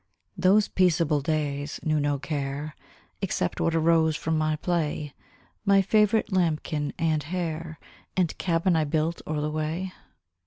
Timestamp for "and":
6.97-7.21, 8.17-8.35